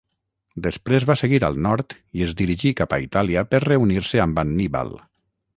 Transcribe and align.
Després 0.67 1.05
va 1.09 1.15
seguir 1.21 1.41
al 1.49 1.59
nord 1.67 1.95
i 2.21 2.25
es 2.29 2.35
dirigí 2.41 2.73
cap 2.81 2.97
a 2.97 3.01
Itàlia 3.07 3.47
per 3.53 3.63
reunir-se 3.69 4.27
amb 4.29 4.47
Anníbal. 4.47 4.95